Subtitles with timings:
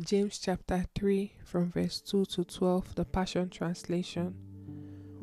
[0.00, 4.34] James chapter 3, from verse 2 to 12, the Passion Translation.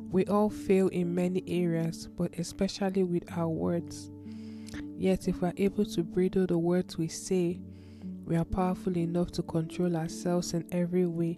[0.10, 4.12] We all fail in many areas, but especially with our words.
[4.98, 7.60] Yet, if we are able to bridle the words we say,
[8.24, 11.38] we are powerful enough to control ourselves in every way,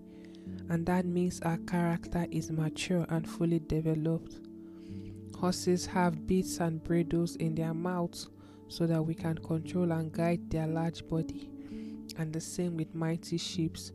[0.70, 4.42] and that means our character is mature and fully developed.
[5.40, 8.30] Horses have bits and bridles in their mouths
[8.68, 11.50] so that we can control and guide their large body
[12.18, 13.92] and the same with mighty ships.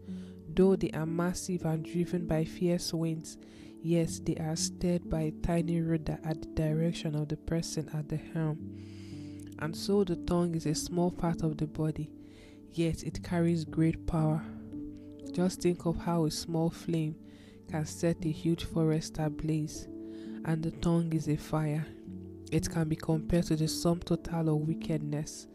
[0.54, 3.38] Though they are massive and driven by fierce winds,
[3.82, 8.08] yes, they are steered by a tiny rudder at the direction of the person at
[8.08, 8.58] the helm.
[9.60, 12.10] And so the tongue is a small part of the body,
[12.72, 14.42] yet it carries great power.
[15.32, 17.16] Just think of how a small flame
[17.68, 19.86] can set a huge forest ablaze,
[20.44, 21.86] and the tongue is a fire.
[22.50, 25.46] It can be compared to the sum total of wickedness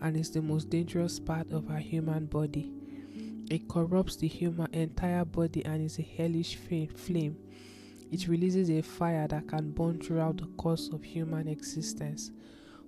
[0.00, 2.72] and is the most dangerous part of our human body.
[3.50, 7.36] It corrupts the human entire body and is a hellish flame.
[8.12, 12.30] It releases a fire that can burn throughout the course of human existence.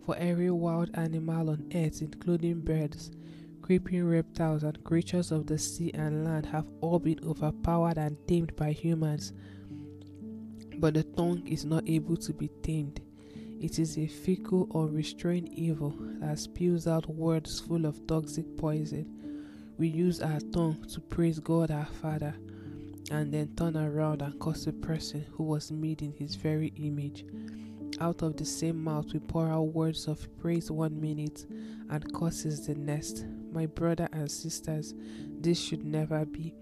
[0.04, 3.12] For every wild animal on earth, including birds,
[3.60, 8.56] creeping reptiles, and creatures of the sea and land, have all been overpowered and tamed
[8.56, 9.32] by humans.
[10.78, 13.00] But the tongue is not able to be tamed.
[13.62, 19.06] It is a fickle, or restrained evil that spews out words full of toxic poison.
[19.78, 22.34] We use our tongue to praise God our Father
[23.12, 27.24] and then turn around and curse the person who was made in his very image.
[28.00, 31.46] Out of the same mouth, we pour out words of praise one minute
[31.88, 33.24] and curses the next.
[33.52, 34.92] My brother and sisters,
[35.38, 36.52] this should never be.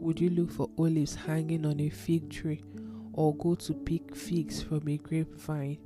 [0.00, 2.64] Would you look for olives hanging on a fig tree
[3.12, 5.78] or go to pick figs from a grapevine?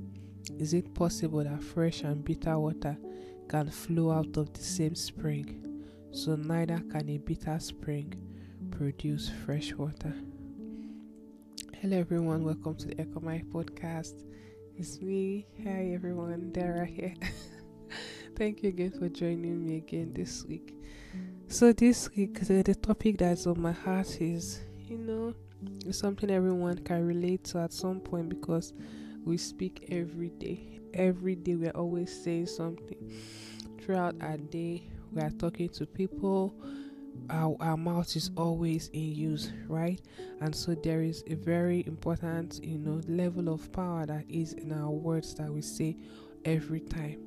[0.53, 2.97] Is it possible that fresh and bitter water
[3.49, 5.83] can flow out of the same spring?
[6.13, 8.13] So neither can a bitter spring
[8.71, 10.15] produce fresh water.
[11.81, 14.23] Hello everyone, welcome to the Echo My podcast.
[14.77, 15.47] It's me.
[15.65, 17.15] Hi everyone, Dara here.
[18.37, 20.75] Thank you again for joining me again this week.
[21.49, 25.35] So this week the, the topic that's on my heart is, you know,
[25.91, 28.75] something everyone can relate to at some point because
[29.25, 30.81] we speak every day.
[30.93, 33.13] Every day, we're always saying something.
[33.81, 36.55] Throughout our day, we are talking to people.
[37.31, 40.01] Our, our mouth is always in use, right?
[40.41, 44.73] And so there is a very important, you know, level of power that is in
[44.73, 45.97] our words that we say
[46.45, 47.21] every time.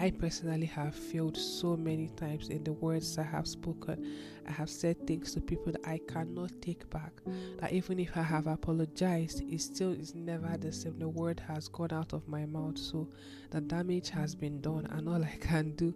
[0.00, 4.06] I personally have failed so many times in the words I have spoken.
[4.46, 7.12] I have said things to people that I cannot take back.
[7.60, 10.98] That even if I have apologized, it still is never the same.
[10.98, 13.08] The word has gone out of my mouth, so
[13.50, 15.94] the damage has been done, and all I can do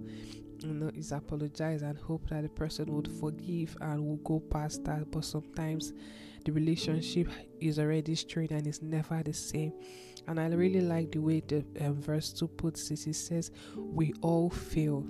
[0.63, 4.85] you know is apologize and hope that the person would forgive and will go past
[4.85, 5.93] that but sometimes
[6.45, 7.29] the relationship
[7.61, 9.73] is already strained and it's never the same
[10.29, 13.07] and I really like the way the um, verse 2 puts it.
[13.07, 15.05] It says, We all fail.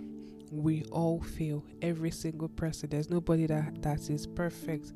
[0.51, 1.65] We all fail.
[1.83, 2.91] Every single person.
[2.91, 4.93] There's nobody that, that is perfect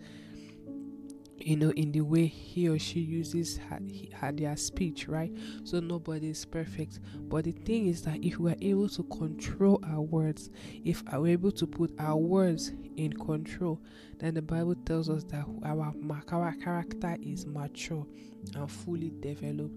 [1.46, 3.78] you know in the way he or she uses her,
[4.14, 5.30] her, their speech right?
[5.62, 6.98] So nobody is perfect.
[7.28, 10.50] But the thing is that if we are able to control our words
[10.84, 13.80] if we're able to put our words in control
[14.18, 15.94] then the bible tells us that our,
[16.32, 18.06] our character is mature
[18.54, 19.74] and fully developed.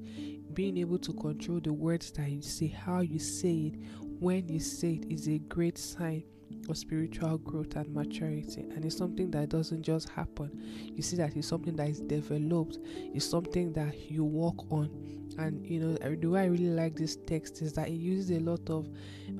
[0.54, 3.76] Being able to control the words that you say how you say it
[4.20, 6.24] when you say it is a great sign
[6.68, 8.62] of spiritual growth and maturity.
[8.62, 10.52] And it's something that doesn't just happen.
[10.96, 12.80] You see that it's something that is developed.
[12.86, 14.90] It's something that you work on.
[15.38, 18.40] And you know the way i really like this text is that it uses a
[18.42, 18.90] lot of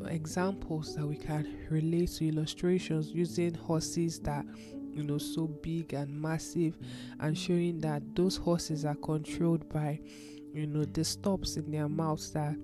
[0.08, 4.46] examples that we can relate to illustrations using horses that
[4.94, 6.78] you know so big and massive
[7.20, 10.00] and showing that those horses are controlled by
[10.54, 12.56] you know the stops in their mouths that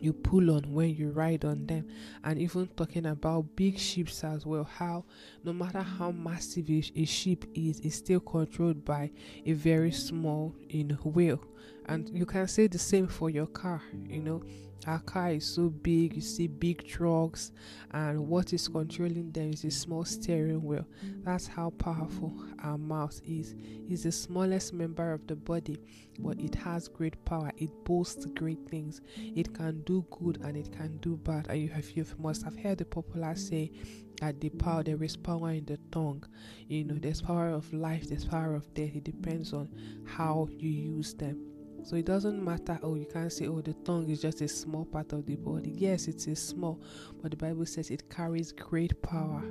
[0.00, 1.86] you pull on when you ride on them.
[2.24, 5.04] And even talking about big ships as well how
[5.44, 9.10] no matter how massive a, ship is it's still controlled by
[9.44, 11.40] a very small you know wheel
[11.86, 14.42] and you can say the same for your car you know.
[14.86, 17.50] Our car is so big you see big trucks
[17.92, 20.86] and what is controlling them is a small steering wheel.
[21.24, 23.54] That's how powerful our mouth is.
[23.88, 25.78] It's the smallest member of the body
[26.20, 27.50] but it has great power.
[27.56, 29.00] It boasts great things.
[29.16, 31.48] It can do good and it can do bad.
[31.48, 33.72] And you have you must have heard the popular say
[34.20, 36.22] that the power there is power in the tongue.
[36.68, 38.94] You know there's power of life there's power of death.
[38.94, 39.68] It depends on
[40.04, 41.55] how you use them
[41.86, 44.84] so it doesn't matter, oh, you can't say, oh, the tongue is just a small
[44.84, 45.70] part of the body.
[45.70, 46.82] Yes, it is small,
[47.22, 49.44] but the Bible says it carries great power.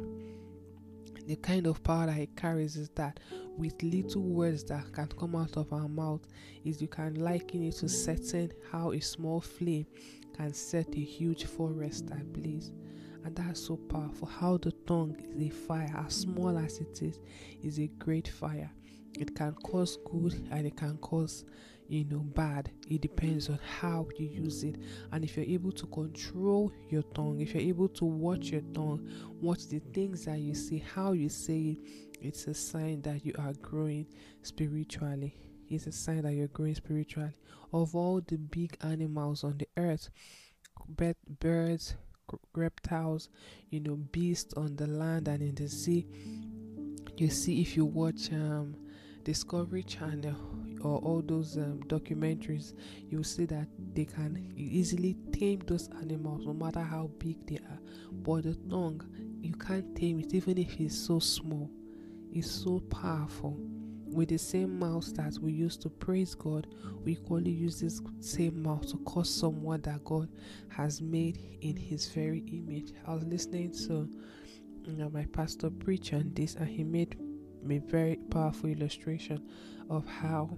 [1.28, 3.22] the kind of power that it carries is that
[3.58, 6.28] with little words that can come out of our mouth
[6.66, 9.86] is you can liken it to setting how a small flame
[10.36, 12.74] can set a huge forest ablaze
[13.24, 17.20] and that's so powerful how the tongue is a fire as small as it is
[17.64, 18.70] is a great fire
[19.20, 21.46] it can cause good and it can cause
[21.88, 22.72] you know bad.
[22.90, 24.78] It depends on how you use it.
[25.12, 29.08] And if you're able to control your tongue if you're able to watch your tongue
[29.42, 31.78] watch the things that you say how you say it
[32.22, 34.08] it's a sign that you are growing
[34.42, 35.36] spiritually.
[35.70, 37.36] It's a sign that you're growing spiritually.
[37.74, 40.10] Of all the big animals on the earth
[41.40, 41.96] birds
[42.54, 43.30] reptiles
[43.70, 46.06] you know beasts on the land and in the sea
[47.18, 48.76] you see if you watch um
[49.26, 50.36] discovery channel
[50.82, 52.74] or all those um, documentaries,
[53.10, 57.80] you see that they can easily tame those animals no matter how big they are.
[58.12, 59.02] But the tongue,
[59.42, 61.70] you can't tame it even if it's so small.
[62.32, 63.58] It's so powerful.
[64.06, 66.68] With the same mouth that we use to praise God,
[67.04, 70.30] we equally use this same mouth to curse someone that God
[70.70, 72.94] has made in His very image.
[73.08, 74.08] I was listening to
[74.86, 77.18] you know, my pastor preach on this, and he made
[77.72, 79.42] a very powerful illustration
[79.90, 80.58] of how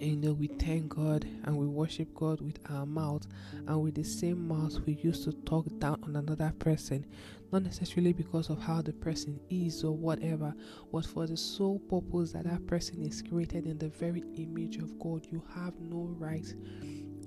[0.00, 3.26] you know we thank God and we worship God with our mouth
[3.66, 7.04] and with the same mouth we used to talk down on another person.
[7.52, 10.54] Not necessarily because of how the person is or whatever
[10.92, 14.98] but for the sole purpose that that person is created in the very image of
[14.98, 15.26] God.
[15.30, 16.46] You have no right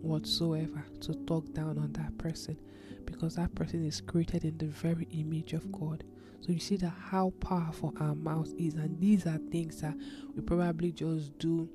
[0.01, 2.57] whatsoever to talk down on that person
[3.05, 6.03] because that person is created in the very image of God
[6.45, 9.95] so you see that how powerful our mouth is, and these are things that
[10.35, 11.69] we probably just do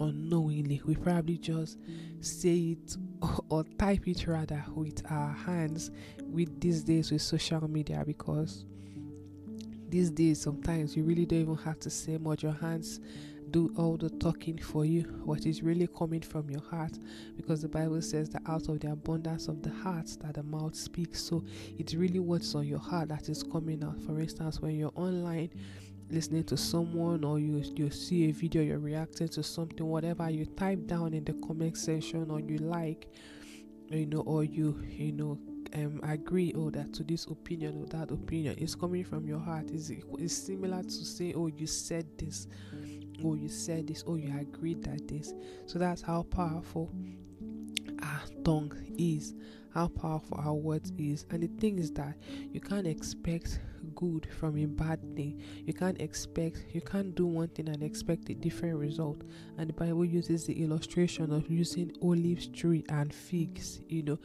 [0.00, 0.80] unknowingly.
[0.86, 1.78] We probably just
[2.20, 5.90] say it or, or type it rather with our hands
[6.22, 8.64] with these days with social media because
[9.90, 12.42] these days sometimes you really don't even have to say much.
[12.42, 13.00] Your hands
[13.50, 16.98] do all the talking for you, what is really coming from your heart,
[17.36, 20.74] because the Bible says that out of the abundance of the heart that the mouth
[20.74, 21.22] speaks.
[21.22, 21.44] So
[21.78, 24.00] it's really what's on your heart that is coming out.
[24.02, 25.50] For instance, when you're online
[26.10, 30.46] listening to someone or you you see a video, you're reacting to something, whatever you
[30.46, 33.08] type down in the comment section or you like,
[33.90, 35.38] you know, or you you know
[35.74, 39.70] um, agree oh that to this opinion or that opinion is coming from your heart
[39.70, 42.46] is is similar to say oh you said this
[43.24, 45.34] oh you said this oh you agreed that this.
[45.66, 46.90] So that's how powerful
[48.02, 49.34] our tongue is
[49.74, 51.26] how powerful our words is.
[51.30, 52.16] And the thing is that
[52.52, 53.58] you can't expect
[53.94, 55.40] good from a bad thing.
[55.66, 59.22] You can't expect you can't do one thing and expect a different result.
[59.58, 64.18] And the bible uses the illustration of using olive tree and figs you know.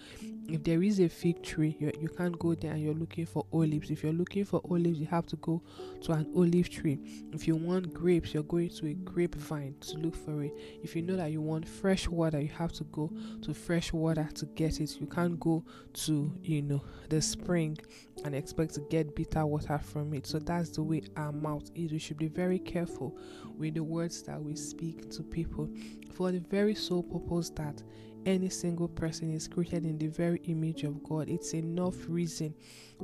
[0.48, 3.46] If there is a fig tree you, you can't go there and you're looking for
[3.54, 3.92] olives.
[3.92, 5.62] If you're looking for olives you have to go
[6.02, 7.00] to an olive tree.
[7.34, 10.54] If you want grapes you're going to a grapevine to look for it.
[10.84, 13.12] If you know that you want fresh water you have to go
[13.42, 15.00] to fresh water to get it.
[15.00, 15.64] You can't go
[15.94, 17.78] to you know the spring
[18.26, 21.92] and expect to get bitter water from it so that's the way our mouth is
[21.92, 23.18] we should be very careful
[23.58, 25.70] with the words that we speak to people
[26.14, 27.82] for the very sole purpose that
[28.26, 31.30] any single person is created in the very image of God.
[31.30, 32.54] It's enough reason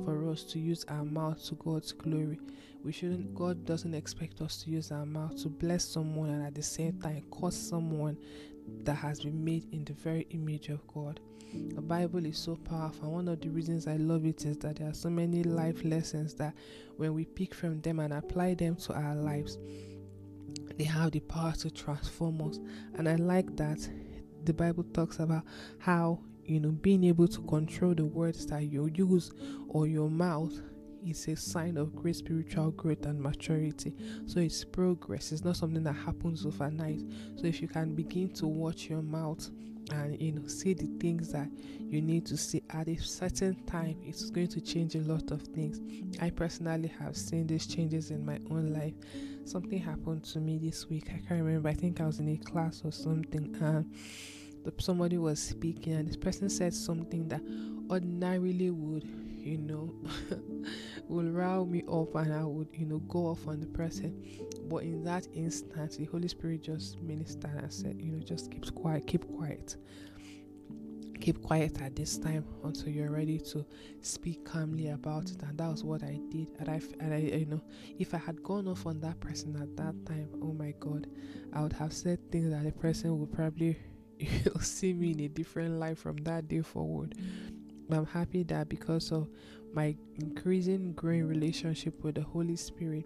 [0.04, 2.38] for us to use our mouth to God's glory.
[2.84, 6.54] We shouldn't, God doesn't expect us to use our mouth to bless someone and at
[6.54, 8.16] the same time cause someone
[8.84, 11.20] that has been made in the very image of God.
[11.74, 13.12] The Bible is so powerful.
[13.12, 16.34] One of the reasons I love it is that there are so many life lessons
[16.34, 16.54] that
[16.96, 19.58] when we pick from them and apply them to our lives,
[20.76, 22.58] they have the power to transform us.
[22.94, 23.88] And I like that
[24.44, 25.44] the Bible talks about
[25.78, 29.32] how you know being able to control the words that you use
[29.68, 30.54] or your mouth
[31.08, 33.94] is a sign of great spiritual growth and maturity.
[34.26, 35.32] So it's progress.
[35.32, 37.02] It's not something that happens overnight.
[37.36, 39.48] So if you can begin to watch your mouth
[39.92, 41.48] and you know say the things that
[41.78, 45.40] you need to say at a certain time it's going to change a lot of
[45.42, 45.80] things
[46.20, 48.94] i personally have seen these changes in my own life
[49.44, 52.36] something happened to me this week i can't remember i think i was in a
[52.38, 53.88] class or something and
[54.78, 57.40] somebody was speaking and this person said something that
[57.90, 59.04] ordinarily would
[59.38, 59.94] you know
[61.08, 64.22] will rile me up and i would you know go off on the person
[64.68, 68.72] but in that instant the holy spirit just ministered and said you know just keep
[68.74, 69.76] quiet keep quiet.
[71.18, 73.64] Keep quiet at this time until you're ready to
[74.02, 75.42] speak calmly about it.
[75.42, 76.48] And that was what i did.
[76.60, 77.62] And i and i you know
[77.98, 81.06] if i had gone off on that person at that time oh my god
[81.54, 83.78] i would have said things that the person would probably
[84.18, 87.14] you'll see me in a different light from that day forward.
[87.88, 89.28] But I'm happy that because of
[89.74, 93.04] my increasing growing relationship with the Holy Spirit,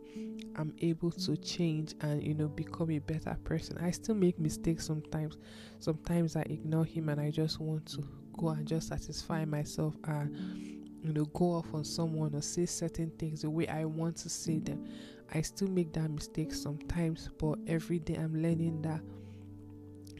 [0.57, 3.79] I'm able to change and you know become a better person.
[3.79, 5.37] I still make mistakes sometimes.
[5.79, 8.05] Sometimes I ignore him and I just want to
[8.37, 10.37] go and just satisfy myself and
[11.03, 14.29] you know go off on someone or say certain things the way I want to
[14.29, 14.87] say them.
[15.33, 19.01] I still make that mistake sometimes, but every day I'm learning that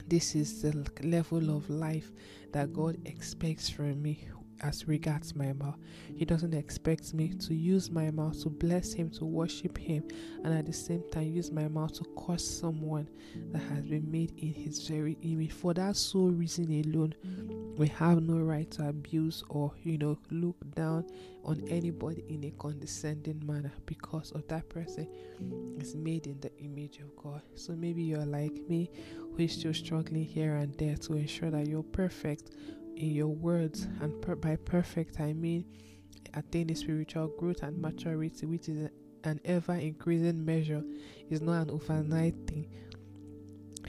[0.09, 2.11] this is the level of life
[2.53, 4.29] that God expects from me
[4.63, 5.77] as regards my mouth.
[6.15, 10.05] He doesn't expect me to use my mouth to bless Him, to worship Him,
[10.45, 13.09] and at the same time use my mouth to curse someone
[13.53, 15.53] that has been made in His very image.
[15.53, 17.15] For that sole reason alone,
[17.77, 21.07] we have no right to abuse or, you know, look down
[21.45, 25.09] on anybody in a condescending manner because of that person
[25.79, 27.43] is made in the image of God.
[27.55, 31.67] So maybe you're like me who is still struggling here and there to ensure that
[31.67, 32.51] you're perfect
[33.01, 35.65] in your words, and per- by perfect I mean
[36.35, 38.91] attaining spiritual growth and maturity, which is
[39.25, 40.83] an ever increasing measure,
[41.29, 42.69] is not an overnight thing.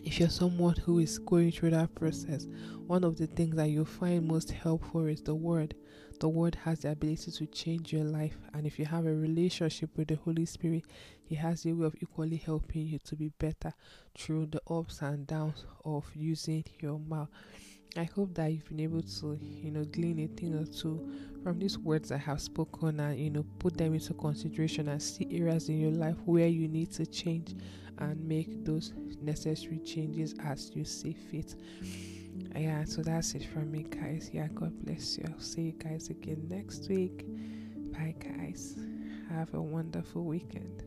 [0.04, 2.48] If you're someone who is going through that process,
[2.88, 5.76] one of the things that you'll find most helpful is the word.
[6.20, 9.98] The word has the ability to change your life, and if you have a relationship
[9.98, 10.86] with the Holy Spirit,
[11.24, 13.74] He has a way of equally helping you to be better
[14.18, 17.30] through the ups and downs of using your mouth.
[17.98, 21.12] I hope that you've been able to, you know, glean a thing or two
[21.44, 25.28] from these words I have spoken and, you know, put them into consideration and see
[25.32, 27.54] areas in your life where you need to change
[27.98, 31.56] and make those necessary changes as you see fit.
[32.56, 34.30] Yeah, so that's it from me, guys.
[34.32, 35.26] Yeah, God bless you.
[35.28, 37.26] I'll see you guys again next week.
[37.92, 38.78] Bye, guys.
[39.30, 40.84] Have a wonderful weekend.